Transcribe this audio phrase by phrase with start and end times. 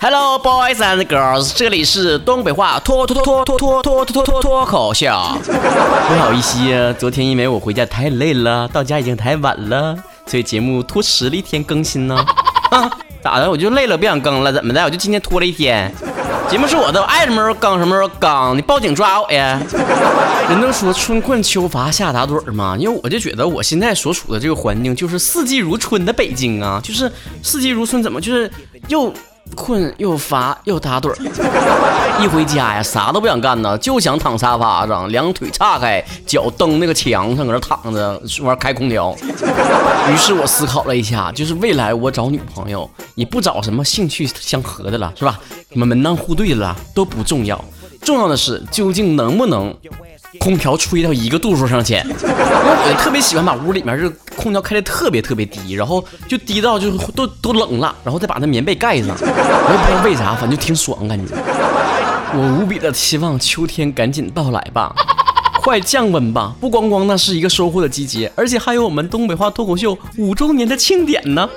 [0.00, 5.06] Hello boys and girls，这里是东北话脱脱脱脱脱脱脱脱脱脱脱口秀。
[5.44, 12.24] 不好意思呀，昨天因为我回家太累了，到家已经太晚了，所以节目拖迟了一天更新呢。
[12.70, 12.88] 啊，
[13.20, 13.50] 咋的？
[13.50, 14.84] 我就累了，不想更了，怎么的？
[14.84, 15.92] 我就今天拖了一天。
[16.48, 19.60] 节目是我的，我爱什么时候更什么时候更，你报警抓我呀！
[20.48, 27.10] 人都说春困秋乏夏打盹儿嘛，因为我就觉得我现在所处的这个环境就是四季如春的北京啊，就是
[27.42, 28.48] 四季如春，怎么就是
[28.86, 29.12] 又。
[29.54, 31.14] 困又乏又打盹，
[32.22, 39.14] 一回家呀，啥都不想干呢，就想躺沙发上，两腿岔开，脚蹬那个墙上，搁那躺着，玩开空调。
[40.10, 45.38] 于是我思考了一下，就是未来我找女朋友，你不找什么兴趣相合的了，是吧？
[45.72, 47.62] 什么门当户对的了都不重要，
[48.02, 49.74] 重要的是究竟能不能。
[50.38, 59.16] 空调吹到一个度数上去，我特别喜欢把屋里面这空调开的特别特别低，然后就低到就都都冷了，然后再把那棉被盖上。
[59.18, 61.34] 我也不知道为啥，反正就挺爽感觉。
[62.34, 64.94] 我无比的期望秋天赶紧到来吧，
[65.62, 66.54] 快降温吧！
[66.60, 71.48] 不光光那是一个收获的季节，而且还有我们东北话脱口秀五周年的庆典呢。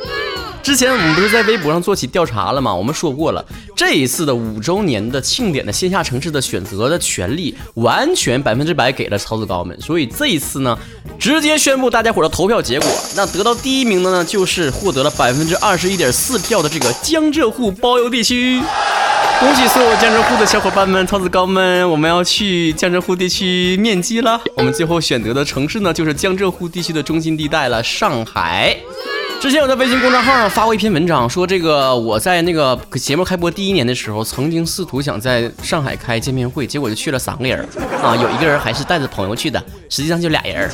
[0.61, 2.73] 之前我们不是在微博上做起调查了吗？
[2.73, 3.43] 我们说过了，
[3.75, 9.79] 这一次的五周年的庆典的线下城市的选择的权利，完全百分之百给了曹子高们。
[9.81, 10.77] 所以这一次呢，
[11.17, 12.87] 直接宣布大家伙的投票结果。
[13.15, 18.61] 那得到第一名的呢，就是获得了百分之二十一点四票的这个江浙沪包邮地区。
[19.39, 24.39] 恭喜所有江浙沪的小伙伴们，曹子高们，我们要去江浙沪地区面基了。
[24.55, 28.77] 我们最后选择的城市呢，就是江浙沪地区的中心地带了，上海。
[29.41, 37.67] 之前我在微信公众号上发过一篇文章，说这个我在那个节目开播第一年的时候，曾经试图想在上海开见面会，结果就去了三个人
[38.03, 40.69] 啊，有一个人还是带着朋友去的，实际上就俩人。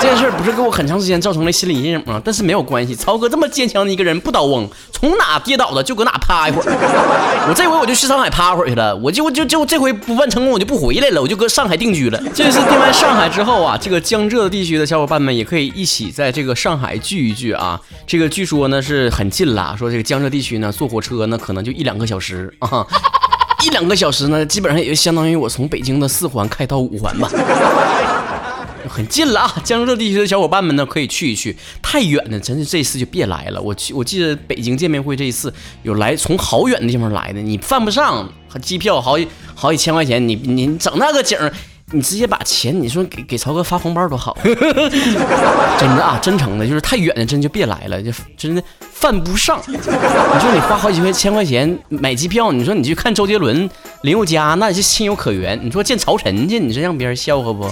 [0.00, 2.20] 这件事不是给我很长时间造成了心理阴影吗？
[2.24, 6.64] 但是没有关系，曹哥这么坚强的一个人，不倒翁，从哪跌倒的就搁哪趴一会儿。
[7.48, 12.20] 我这回我就去上海趴会儿去了，我就就就这回不办成功，我就不回来了，我就搁上海定居了。
[12.34, 17.80] 这次定完上海之后啊，这个江浙地区的小伙伴们也可以一起在这个上海聚一聚啊。
[18.06, 22.86] 这个据说呢是很近了，说这个江浙地区呢坐火车呢可能就一两个小时啊，
[23.64, 27.28] 一两个小时呢基本上也就相当于我从北京的四环开到五环吧，
[28.88, 29.54] 很近了啊！
[29.64, 33.62] 江浙地区的小伙伴们呢可以去一去，太远的，真是这次就别来了。
[33.62, 38.30] 我去，我记得北京见面会这一次有来从好远的地方来的，你犯不上，
[38.60, 41.52] 机票好几好几千块钱，你你整那个景儿。
[41.92, 44.56] 你直接把钱，你说给给曹哥发红包多好，真
[45.94, 49.60] 的啊，真诚的，就是太远的真就别来了，就真的犯不上。
[49.66, 53.68] 你说你花好几块千块钱买机票，你说你去看周杰伦、
[54.02, 55.58] 林宥嘉，那也是情有可原。
[55.62, 57.68] 你说见曹晨去，你这让别人笑话不？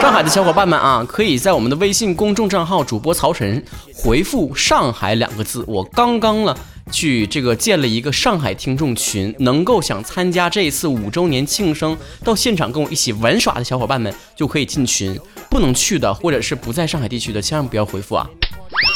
[0.00, 3.62] 上海的小伙伴们啊，可以在我们的微信公众账号主播曹晨
[3.94, 6.56] 回复“上海”两个字，我刚刚了。
[6.90, 18.28] 去这个建了一个上海听众群，能够想参加这一次五周年庆生到现场跟我一起玩耍的小伙伴们就可以进群，不能去的或者是不在上海地区的千万不要回复啊，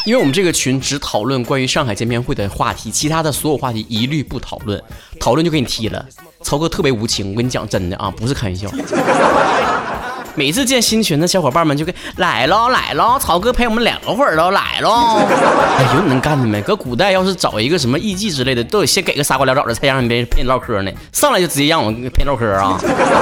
[0.07, 4.83] 因为我们这个群只讨论关于上海见面会的话题，其他的所有话题一律不讨论，
[5.21, 6.07] 讨论就给你踢了。
[6.43, 8.69] 曹哥特别无情，我跟你讲真的啊，不是开玩笑。
[10.37, 15.19] 每次见新群的小伙伴们就跟来喽来喽，曹哥陪我们聊会儿喽来喽。
[15.79, 16.61] 哎，有你能干的没？
[16.61, 20.91] 搁古代要是找一个什么艺妓之类的，都得先给个仨瓜俩枣的，才让人别人陪你唠嗑呢。
[21.13, 22.77] 上来就直接让我陪唠嗑啊？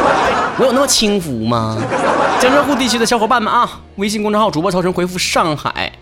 [0.58, 1.78] 我有那么轻浮吗？
[2.40, 5.92] 江浙沪地区的小伙伴们啊，微信公众号主播曹晨回复上海。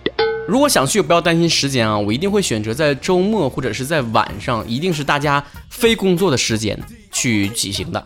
[0.46, 6.78] 如果想去，不要担心时间啊，我一定会选择在周末或者是在晚上，一定是大家非工作的时间
[7.10, 8.04] 去举行的。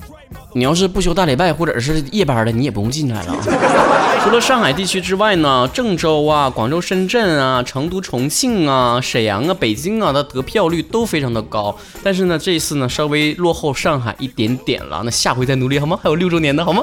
[0.54, 3.36] 你要是不休大礼拜或者是夜班的，你也不用进来了。
[4.24, 11.76] 除了上海地区之外呢，郑州啊、广州、深圳啊、成都、重庆啊、沈阳啊、北京啊的得票率都非常的高。
[12.02, 15.02] 但是呢，这次呢稍微落后上海一点点了。
[15.04, 15.98] 那下回再努力好吗？
[16.02, 16.82] 还有六周年的好吗？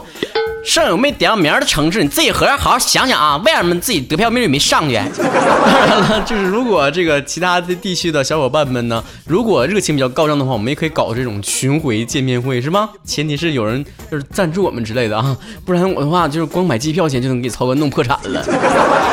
[0.63, 4.95] 剩有没点上名的城市，你自己合着好好想想啊，为什么自己得票率没上去？
[4.95, 12.89] 当然了，就是如果这个其他的地区的小伙伴们呢，如果热情比较高涨的话，我们也可以搞这种巡回见面会，是吗？
[13.03, 15.35] 前提是有人就是赞助我们之类的啊，
[15.65, 18.45] 不然我的话就是光买机票钱就能给曹哥弄破产了。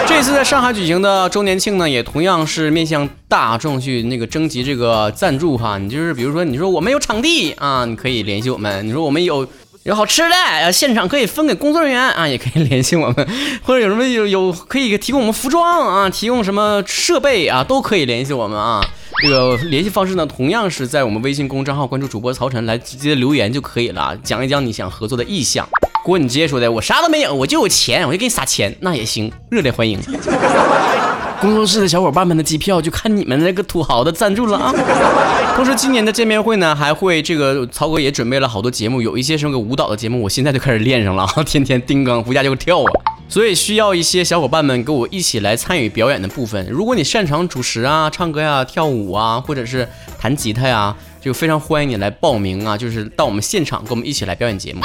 [0.06, 9.49] 这次在上海举行的周年庆呢，也同样是面向大众去那个征集这个赞助哈，你就是比如说你说我们有场地啊，你可以联系我们，你说我们有。
[9.84, 13.28] 有好吃的，现场可以分给工作人员啊，也可以联系我们，
[13.62, 18.84] 或者有什么有有可以提供我们服装啊，提供什么设备啊，都可以联系我们啊。
[19.22, 25.66] 这个联系方式呢，同样是在我们微信公众号关注主播曹晨，来直接留言就可以了，讲一讲你想合作的意向。
[26.04, 29.98] 如果你直接说的我啥都没有，我就有钱，我就给你撒钱，那也行，热烈欢迎。
[31.40, 34.75] 工作室的小伙伴们的机票就看你们那个土豪的赞助了啊！
[35.55, 42.90] 同时，今年的见面会呢，还会这个曹哥也准备了好多节目，有一些什么舞蹈的节目，我现在就开始练上了啊， 天天叮当回家就跳啊！
[43.29, 46.67] 所以需要一些小伙伴们跟我一起来参与表演的部分。
[46.70, 49.88] 如果你擅长主持啊、唱歌呀、跳舞啊，或者是
[50.19, 54.81] 弹吉他呀，就非常欢迎你来报名啊，就是到我们现场跟我们一起来表演节目。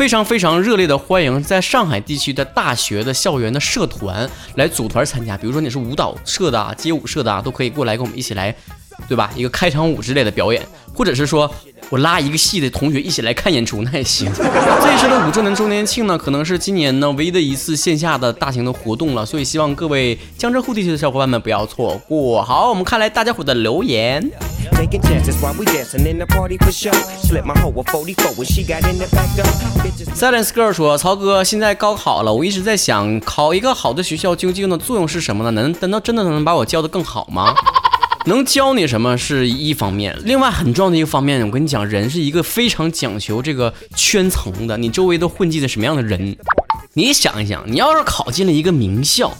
[0.00, 8.56] 非常非常热烈的欢迎在上海地区的大学的校园的社团来组团参加，比如说你是舞蹈社的、街舞社的啊，都可以过来跟我们一起来，
[9.06, 9.30] 对吧？
[9.36, 11.54] 一个开场舞之类的表演，或者是说
[11.90, 14.32] 我拉一个系的同学一起来看演出，那也行。
[14.32, 22.42] 这一次的五周年周年庆呢，可能是今年呢唯一的一次线下的大型的活动了，所以希望各位江浙沪地区的小伙伴们不要错过。
[22.42, 24.30] 好，我们看来大家伙的留言。
[24.80, 26.90] Make a chance is why we dancing in the party for show.
[27.22, 30.08] Slip my whole waffle before she got in the back of her pocket.
[30.14, 35.50] Silent Girl 说，曹哥，现在高考了，我一直在想，考一个好的学校究竟的作用是什么呢？
[35.50, 37.54] 能，难道真的能把我教得更好吗？
[38.24, 40.18] 能教你什么是一方面。
[40.24, 46.34] 另外很重要的一个方面，我跟你讲，人是一个非常讲求这个圈层的，你周围都混迹的什么样的人，
[46.94, 49.30] 你想一想，你要是考进了一个名校。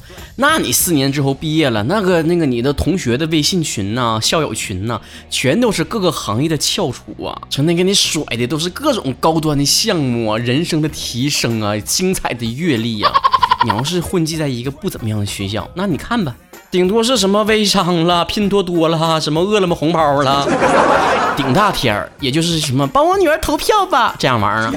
[0.41, 4.99] 那你四年之后毕业了，那个那个你的同学的微信群呐、校友群呐，
[5.29, 13.13] 全都是各个行业的翘楚啊，成天给你甩的都是各种高端的项目啊、人生的提升啊、精彩的阅历啊。
[13.65, 16.35] 你要是混迹在一个不怎么样的学校，那你看吧，
[16.71, 20.47] 顶多是什么微商了、拼多多了、什么饿了么红包了。
[21.37, 24.75] 顶大天儿，也就是什么帮我女儿投票吧，这样玩意儿啊。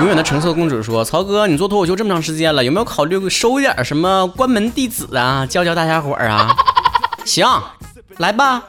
[0.00, 6.54] 永远的橙色公主说：“曹哥，你做脱口秀这么长时间了，有没有考虑收一点什么关门弟子啊，教教大家伙儿啊？”
[7.24, 7.46] 行，
[8.18, 8.62] 来吧。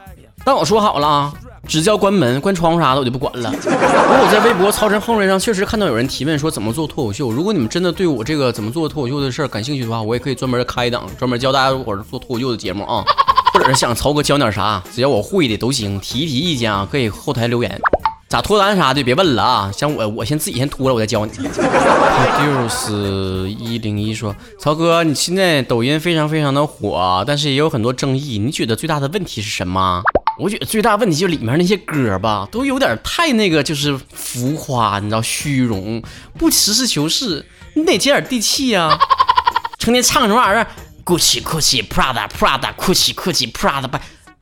[0.45, 1.33] 但我说好了啊，
[1.71, 3.49] 只教关门，关窗户啥的我就不管了。
[3.49, 7.31] 不过我在微博曹晨后人上确实看到有人提问说怎么做脱口秀。
[7.31, 13.05] 如果你们真的对我这个怎么做脱口秀的事儿感兴趣的话，我也可以专门开一档，专门教大家伙儿做脱口秀的节目啊。
[13.53, 17.79] 或者是想曹哥教点啥，只要我会的都行，提一提意见啊，可以后台留言。
[18.27, 21.31] 咋脱单啥的别问了啊，像我我先自己先脱了，我再教你。
[21.31, 30.01] 就是一零一说，曹哥你现在抖音非常非常的火，但是也有很多争议，你觉得最大的问题是什么？
[30.41, 36.01] 我觉得最大问题就里面那些歌吧，都有点太那个，就是浮夸，你知道虚荣，
[36.35, 37.45] 不实事求是，
[37.75, 38.97] 你得接点地气啊，
[39.77, 40.65] 成天唱什么玩意儿
[41.05, 43.87] ？Gucci Gucci Prada Prada Gucci Gucci Prada，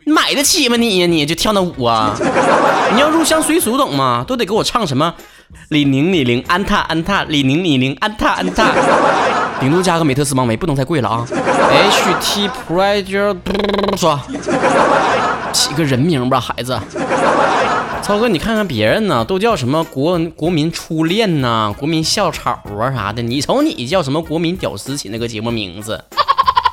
[0.06, 1.06] 买得起吗你？
[1.06, 2.16] 你就跳那舞啊？
[2.94, 4.24] 你要入乡随俗懂吗？
[4.26, 5.14] 都得给我唱什么？
[5.70, 8.72] 李宁李宁安踏安踏李宁李宁安踏安踏，
[9.60, 13.36] 顶多加个美特斯邦威，不能再贵了啊！H T Pride
[13.98, 14.20] 说，
[15.54, 16.80] 起个人名吧，孩子。
[18.02, 26.04] 超哥，你看看别人呢，都叫什么国国民初恋呐，国民校草啊啥的，你瞅你叫什么国民屌丝起那个节目名字？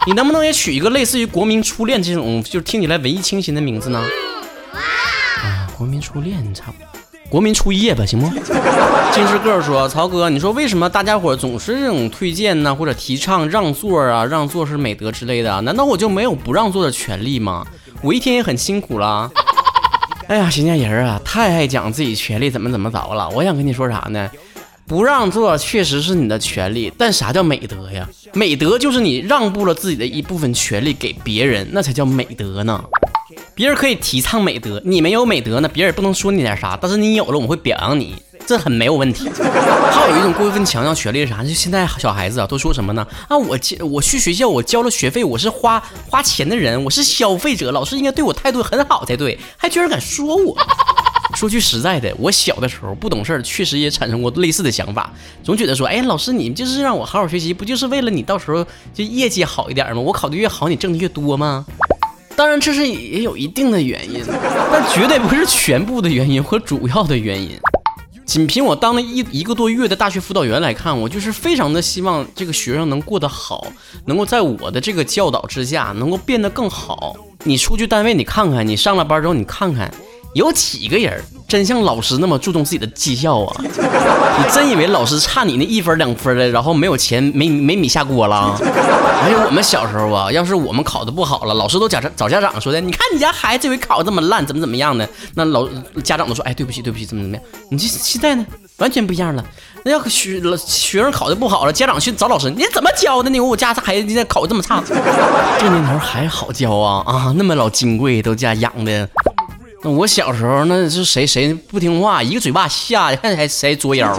[0.07, 3.99] 你能不能也取一个类似于“国民初恋”这种，就是听起来文艺清新的名字呢？
[4.73, 6.86] 啊，国民初恋差不多，
[7.29, 8.29] 国民初夜吧，行不？
[9.13, 15.61] 金士个说：“曹哥，你说为什么大家伙总是这种推荐呢，或者提倡让座啊，让座是美德之类的？
[15.63, 17.67] 难道我就没有不让座的权利吗？
[18.03, 19.31] 我一天也很辛苦了。
[20.29, 23.29] 哎呀，现在人啊，太爱讲自己权利怎么怎么着了。
[23.31, 24.31] 我想跟你说啥呢？”
[24.89, 28.09] 不让座确实是你的权利，但啥叫美德呀？
[28.35, 32.85] 美德就是你让步了自己的一部分权利给别人，那才叫美德呢。
[33.57, 38.15] 别人可以提倡美德，你没有美德呢，别人也不能说你点啥，但是你有了，我们会表扬你，
[38.47, 39.31] 这很没有问题。
[39.31, 41.43] 还有一种过分强调权利是啥？
[41.43, 43.07] 就现在小孩子啊，都说什么呢？
[43.29, 50.55] 啊，我交我去学校，我交了学费，我是花花钱的人，我是消费者，老师应该对我态度很好才对，还居然敢说我。
[51.35, 55.11] 说句实在的，我小的时候不懂事儿，确实也产生过类似的想法，
[55.43, 60.03] 总觉得说，哎，老师你就是让我好好学习，不就是为了你到时候就业绩好一点吗？
[60.03, 61.65] 我考的越好，你挣的越多吗？
[62.37, 64.23] 当然，这是也有一定的原因，
[64.71, 67.59] 但绝对不是全部的原因和主要的原因。
[68.27, 73.67] 仅凭我当了一一个多月的大学辅导员来看，我就是非常的希望这个学生能过得好，
[74.05, 77.17] 能够在我的这个教导之下能够变得更好。
[77.45, 79.91] 你出去单位，你看看，你上了班之后，你看看。
[80.35, 83.57] 有几个人真像老师那么注重自己的绩效啊？
[83.63, 88.55] 你真以为老师差你那一分两分的，然后没有钱没没米下锅了？
[89.23, 95.09] 哎呀，我们小时候啊，要是我们考的不好了，老师都家长找家长说的，你看你家孩子这回考的这么烂，怎么怎么样的？
[95.35, 95.67] 那老
[96.05, 97.45] 家长都说，哎，对不起对不起，怎么怎么样？
[97.71, 98.45] 你这现在呢，
[98.77, 99.45] 完全不一样了。
[99.85, 103.41] 那要学学生考的不好了，家长去找老师，你怎么教的呢？
[103.41, 104.83] 我家孩子现在考的这么差，
[105.59, 109.09] 这年头还好教啊啊，那么老金贵都家养的。
[109.87, 114.13] 我小时候，那是谁谁不听话，一个嘴巴下去，看 还谁作妖。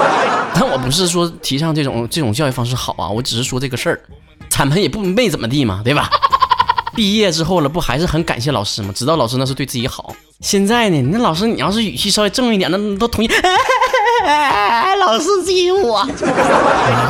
[0.54, 4.00] 但我不是说提倡这种这种教育方式好啊，我只是说这个事儿。
[4.50, 6.08] 惨盆也不没怎么地嘛，对吧？
[6.94, 8.92] 毕业之后了，不还是很感谢老师吗？
[8.94, 10.14] 知道老师那是对自己好。
[10.40, 13.28] 现在呢，那老师你要是语气稍微正一点，那都同意。
[15.00, 16.06] 老师欺负我，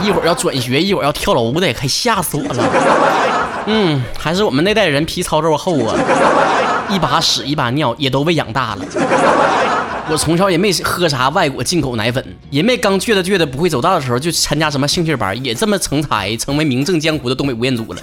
[0.02, 2.64] 一会儿要转学，一会儿要跳楼的，快吓死我了。
[3.66, 5.94] 嗯，还是我们那代人皮糙肉厚啊，
[6.88, 8.85] 一把屎一把尿也都被养大了。
[10.11, 18.00] 我从小也没喝啥外国进口奶粉，也没刚倔的倔的不会走道的时候就参加什么兴趣班，也这么成才，成为名震江湖的东北吴彦祖了。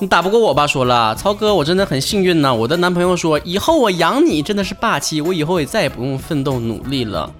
[0.00, 0.66] 你打不过我吧？
[0.66, 2.52] 说了，曹哥，我真的很幸运呢。
[2.52, 7.32] 我的男朋友说，以后我养你真的是霸气，我以后也再也不用奋斗努力了。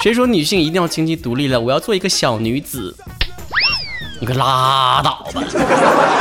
[0.00, 1.60] 谁说女性一定要经济独立了？
[1.60, 2.96] 我要做一个小女子。
[4.20, 5.42] 你可拉倒吧！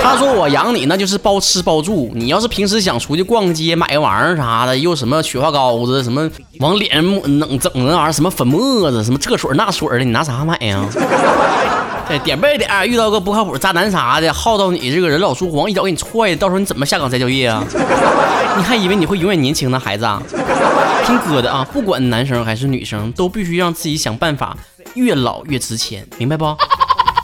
[0.03, 2.11] 他说我养你，那就是包吃包住。
[2.13, 7.03] 你要是平时想出去逛街买个玩意儿啥的，又什么雪花膏子，什么往脸上
[7.39, 10.85] 弄整那玩意儿，什么粉末子，什么这水那水的，你拿啥买呀？
[12.09, 17.63] 哎，点背点，遇到个不靠谱渣男啥的，耗到你这个人老珠黄，一脚给你踹，到时候你怎么下岗再就业啊？
[18.55, 20.21] 你还以为你会永远年轻呢，孩子啊？
[21.05, 24.55] 听哥的啊，不管男生还是女生，都必须让自己想办法
[24.93, 26.45] 越老越值钱，明白不？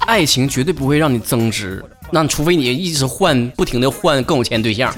[0.06, 4.94] 爱情绝对不会让你增值，那除非你一直换，不停的换更有钱对象。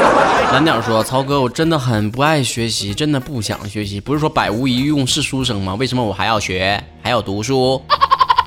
[0.52, 4.00] 蓝鸟说：“曹哥，我真的很不爱学习，真的不想学习。
[4.00, 5.74] 不是说百无一用是书生吗？
[5.76, 7.80] 为什么我还要学，还要读书？”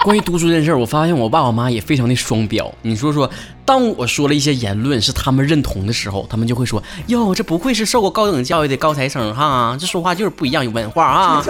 [0.04, 2.70] 关于读书这件事儿，我发现我爸我妈也非常的双标。
[2.82, 3.30] 你说说，
[3.64, 11.42] 当我说了一些言论是他们认同的时候，他们就会说：“哟，这不愧是受过高等教育的高材生哈，这说话就是不一样，有文化啊。”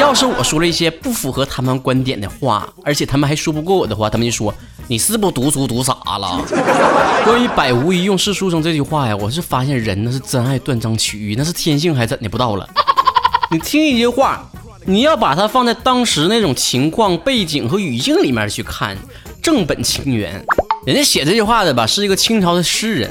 [0.00, 4.54] 要是我说了一些不符合他们观点的话，而且他们还说不过我的话，他们就说
[4.88, 6.42] ：“你是不读书读傻了？”
[7.26, 12.66] 关于“百无一用是书生”这句话呀，我是发现人那是真爱断章取义，那是天性还怎的不到了。
[13.52, 14.48] 你听一句话。
[14.88, 18.96] 你要把它放在当时那种情况、背景和语境里面去看，
[19.42, 20.40] 正本清源。
[20.86, 23.10] 人家写这句话的吧，是一个清朝的诗人，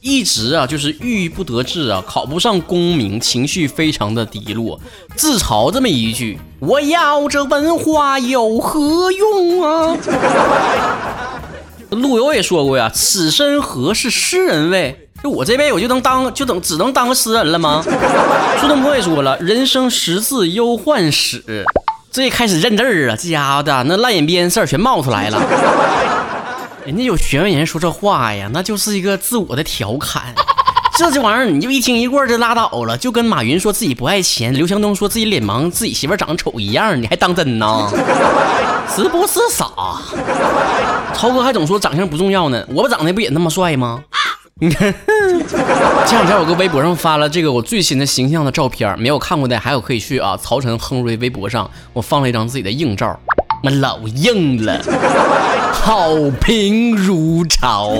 [0.00, 4.80] 一直啊就是郁郁不得志啊，考不上功名，情绪非常的低落，
[5.16, 9.96] 自嘲这么一句：“我要这文化有何用啊？”
[11.90, 17.82] 陆游也说过呀：“此身何事诗人味？”就我这辈子我就能当就等只能当个诗人了吗？
[18.60, 21.66] 苏东坡也说了，人生十字忧患史，
[22.12, 25.42] 这一开始认字儿啊，这家伙的那烂眼边事儿全冒出来了。
[26.84, 30.32] 人家有学问人说这话呀，那就是一个自我的调侃。
[30.96, 37.90] 这这玩意儿你就一听一过就拉倒了，就跟马云说自己不爱钱，刘强东说自己脸盲，自己媳妇长得丑一样，你还当真呢？
[38.94, 39.66] 是不是傻？
[41.14, 43.98] 超哥还总说长相不重要呢，我长得不也那么帅吗？
[44.58, 44.90] 你看，
[46.06, 53.20] 前两天我搁微博上发了这个我最新的形象的照片，没有看过的还有可以去啊，曹晨亨瑞微博上，我放了一张自己的硬照，
[53.62, 54.80] 那老硬了，
[55.74, 56.08] 好
[56.40, 57.92] 评如潮。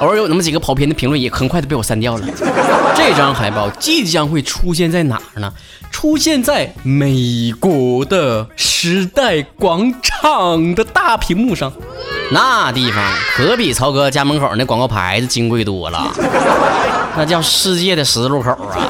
[0.00, 2.26] 偶尔有那么几个跑偏的评论，也很快的被我删掉了。
[2.96, 5.52] 这张海报即将会出现在哪儿呢？
[5.90, 11.72] 出现在美国的时代广场的大屏幕上。
[12.30, 16.10] 那地方可比曹哥家门口那广告牌子金贵多了，
[17.16, 18.88] 那叫世界的十字路口啊，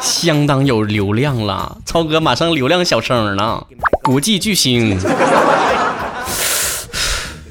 [0.00, 1.78] 相当有流量了。
[1.86, 3.66] 曹哥马上流量小生了，
[4.02, 4.98] 国际巨星。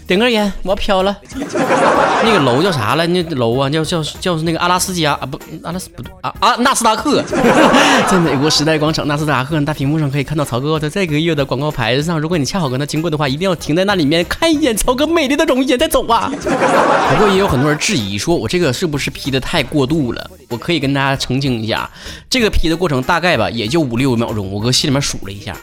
[0.07, 1.17] 点根烟，我飘了。
[2.23, 3.07] 那个楼叫啥来？
[3.07, 7.23] 那楼啊，叫叫叫那个阿拉斯加啊，不，阿拉斯不对啊啊，纳斯达克，
[8.07, 12.19] 在美国时代广场纳斯达克大屏幕上可以看到曹哥在这个月的广告牌子上。
[12.19, 16.31] 如果你恰好跟他经过的话，一定要停在那里面看一眼曹哥美丽的容颜再走啊。
[16.37, 20.29] 不过也有很多人质疑，说我这个是不是 P 的太过度了？
[20.49, 21.89] 我可以跟大家澄清一下，
[22.29, 24.51] 这个 P 的过程大概吧，也就五六秒钟。
[24.51, 25.55] 我搁心里面数了一下。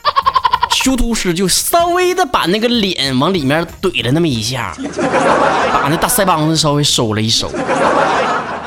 [0.73, 4.75] 修图师就稍微的把那个脸往里面怼了那么一下，
[5.73, 7.50] 把那大腮帮子稍微收了一收。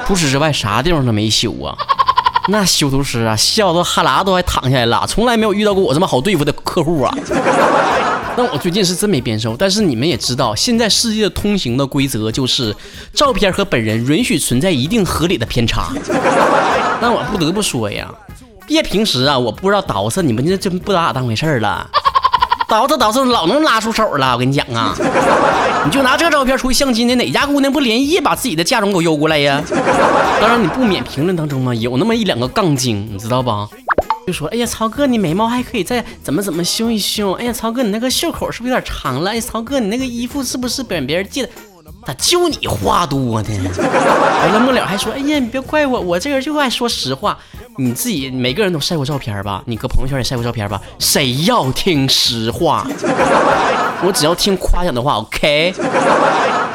[0.06, 1.76] 除此之外，啥地方都没修啊。
[2.48, 7.12] 那修图师啊，笑的哈喇都快淌下来了，从来没有遇到过我这么好对付的客户啊。
[8.38, 12.76] 那我最近是真没变瘦，但是你们也知道，现在世界通行的规则就是
[13.14, 15.92] 照片和本人允许存在一定合理的偏差。
[17.02, 18.08] 那我不得不说呀，
[18.68, 21.90] 别平时啊，我不知道捯饬，你们这真不把我当回事儿了。
[22.68, 24.96] 捯饬捯饬老能拉出手了，我跟你讲啊，
[25.86, 29.62] 你就拿这照片出去相亲的，哪家姑娘不连夜把自己的嫁妆给我邮过来呀？
[30.42, 33.70] 当然你不免评论当中嘛，有那么一两个杠精，你知道吧？
[34.26, 37.34] 就说，哎呀，曹哥，你眉毛还可以再怎么怎么修一修。
[37.34, 39.30] 哎呀，曹哥，你那个袖口是不是有点长了？
[39.30, 41.50] 哎，曹哥，你那个衣服是不是被别人借的？
[42.06, 43.50] 咋就你话多呢？
[43.78, 47.38] 完了末了还说，哎呀，你别怪我，我这个人就爱说实话。
[47.78, 49.64] 你自己每个人都晒过照片吧？
[49.66, 50.82] 你搁朋友圈也晒过照片吧？
[51.00, 52.88] 谁要听实话？
[54.04, 55.74] 我只要听夸奖的话，OK？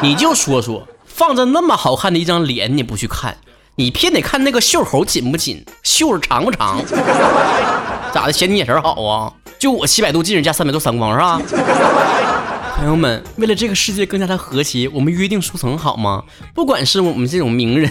[0.00, 3.36] 你就说说，放着那么好看的一张脸，你不去看，
[3.76, 6.80] 你偏得看那个袖口紧不紧，袖儿长不长？
[8.12, 8.32] 咋的？
[8.32, 9.32] 嫌你眼神好啊？
[9.58, 11.40] 就我七百度近视加三百度散光是吧？
[12.80, 16.24] 朋友们，为了这个世界更加的和谐，我们约定俗成好吗？
[16.54, 17.90] 不管是我们这种名人，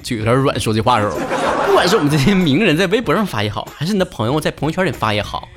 [0.00, 1.18] 就有点软，说这话的时候，
[1.66, 5.48] 不管是我们这些名人在微博上发也好，还是你的朋友在朋友圈里发也好，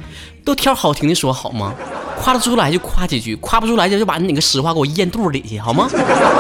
[0.43, 1.75] 都挑好听的说好吗？
[2.17, 5.87] 夸得出来就夸几句，夸不出来就就把你那个实话给我咽肚里去好吗？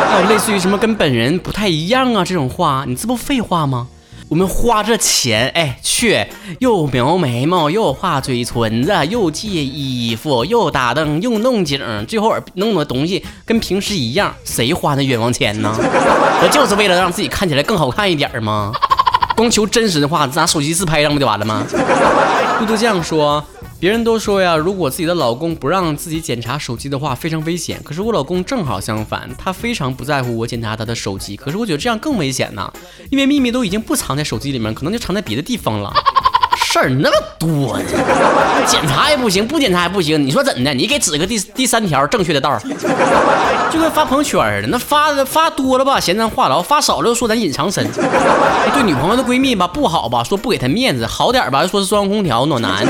[0.09, 3.87] 还有类似于什么跟本人不太一样啊这种话，你这不废话吗？
[4.31, 6.25] 我们花这钱，哎，去
[6.59, 15.75] 又描眉毛，又画嘴唇子，又借衣服，又打灯，又弄景，最后弄的东西跟平时一样，谁花那冤枉钱呢？
[16.39, 18.71] 不就是为了让自己看起来更好看一点吗？
[19.35, 21.65] 光求真实的话，拿手机自拍上不就完了吗？
[22.57, 23.43] 嘟嘟酱说。
[23.81, 27.81] 别人都说呀，如果自己的老公不让自己检查手机的话，非常危险。
[27.83, 31.35] 可是我老公正好相反，他非常不在乎我检查他的手机。
[31.35, 32.71] 可是我觉得这样更危险呢，
[33.09, 35.91] 因为秘密都已经不藏在手机里面，可能就藏在别的地方了。
[36.63, 37.83] 事儿那么多呢，
[38.67, 40.23] 检查也不行，不检查也不行。
[40.23, 40.71] 你说怎的？
[40.75, 42.61] 你给指个第第三条正确的道儿，
[43.71, 44.67] 就跟发朋友圈似的。
[44.67, 47.83] 那发发多了吧，嫌咱话痨；发少了又说咱隐藏深。
[47.91, 52.85] 对女朋友的闺蜜吧不好吧，说不给她面子；好点吧，又说是中央空调暖男。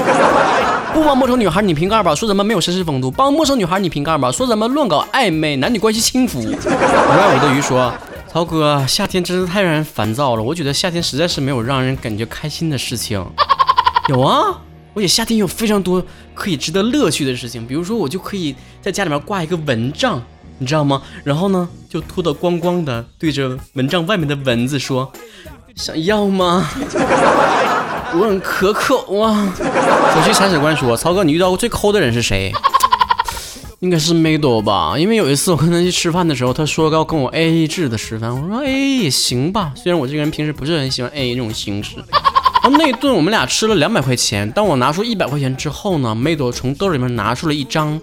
[0.93, 6.39] 不帮陌生女孩拧瓶盖吧，说咱们没有绅士风度；帮陌生女孩拧瓶盖吧，说咱们乱搞暧昧，男女关系轻浮。
[6.39, 7.91] 无爱我的鱼说。
[8.29, 10.43] 涛哥，夏天真是太让人烦躁了。
[10.43, 13.25] 我觉得夏天实在是没有让人感觉开心的事情。
[14.07, 14.62] 有啊，
[14.93, 16.01] 我觉得夏天有非常多
[16.33, 17.67] 可以值得乐趣的事情。
[17.67, 20.21] 比如说，我就可以在家里面挂一个蚊帐，
[20.60, 21.01] 你知道吗？
[21.25, 25.12] 然后呢，就脱得光光的，对着蚊帐外面的蚊子说
[25.75, 26.69] ：“想要吗？”
[28.13, 29.53] 我很可口啊。
[29.57, 32.51] 我去铲屎官说：“曹哥，你遇到过最抠的人是谁？”
[33.79, 41.95] 应该是梅朵吧，因为有一次我跟他去吃饭的时候，他说要跟我 A A 制的吃饭，我说 A A 也行吧，虽然我这个人平时不是很喜欢 A A 这种形式。
[42.62, 47.99] 然后那一顿我们俩吃了两百块钱，当我拿出一百块钱之后呢，梅朵从兜里面拿出了一张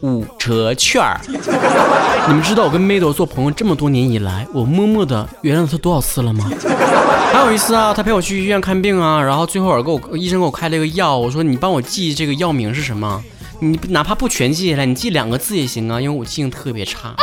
[0.00, 1.20] 五折券儿。
[2.28, 6.50] 你们知道我跟梅朵做朋友这么多年以来，我默默的原谅他多少次了吗？
[7.32, 13.22] 还有一次啊，他陪我去医院看病啊，然后最后给我医生给我开了一个药，我说你帮我记这个药名是什么？
[13.60, 17.14] 你哪怕不全记下来，你记两个字也行啊，因为我记性特别差。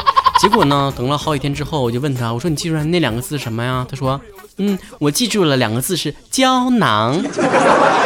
[0.42, 3.86] 结果呢，等了好几天之后，我就问他，我说你记住来那两个字什么呀？
[3.90, 4.20] 他说，
[4.58, 7.24] 嗯，我记住了两个字是胶囊。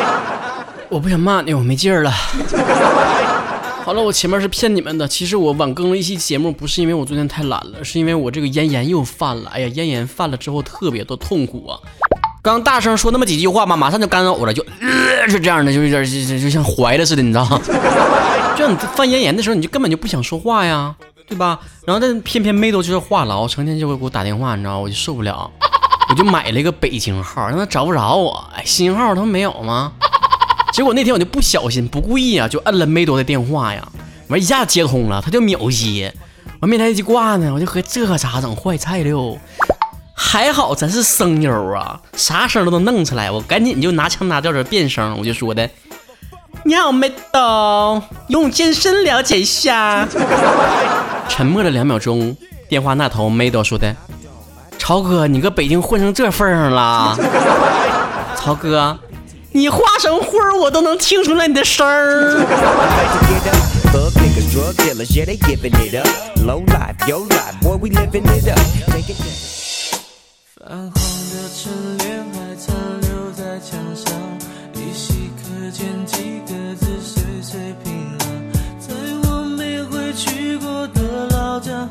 [0.90, 2.12] 我不想骂你，我没劲儿了。
[3.90, 9.50] 好了，我前面是骗你们的，其实我晚更了一期节目，不是因为我昨天太懒了，是因为我这个咽炎又犯了。
[9.50, 11.74] 哎呀，咽炎犯了之后特别的痛苦啊。
[12.44, 17.60] 刚大声说那么几句话嘛，马上就干呕了，就呃是这样的，就有点就就像怀了似的，你知道吗？
[18.56, 20.96] 就你犯咽炎的时候，你就根本就不想说话呀，
[21.28, 21.60] 对吧？
[21.88, 25.50] 然后但偏偏妹都就是话痨，成天就会给我打电话，你知道，我就受不了，
[26.12, 28.48] 我就买了一个北京号，让他找不着我。
[28.56, 29.94] 哎，新号他没有吗？
[30.74, 33.88] 结果那天我就不小心不故意啊，就摁了梅多的电话呀，
[34.28, 36.14] 完一下接通了，他就秒接，
[36.60, 38.56] 完没来得及挂呢，我就和这可咋整？
[38.56, 39.38] 坏菜了。
[40.22, 43.32] 还好咱是声优啊，啥声都能弄出来。
[43.32, 45.68] 我赶紧就拿腔拿调的变声，我就说的
[46.64, 50.06] ：“你好，梅豆，用健身了解一下。
[51.30, 52.36] ”沉默了两秒钟，
[52.68, 53.96] 电话那头梅豆说的
[54.78, 57.18] ：“曹哥，你搁北京混成这份上了。”
[58.36, 59.00] 曹哥，
[59.52, 62.46] 你化成灰我都能听出来你的声儿。
[70.56, 74.14] 泛黄的春联还残留在墙上，
[74.76, 77.88] 依稀可见几个字：岁岁平
[78.20, 78.22] 安。
[78.80, 81.90] 在我没回去过的老家